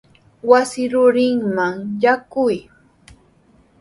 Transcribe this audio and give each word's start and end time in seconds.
Wasi 0.49 0.81
rurinman 0.91 1.75
yaykuy. 2.03 2.55